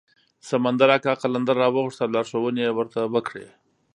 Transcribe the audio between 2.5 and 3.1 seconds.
یې ورته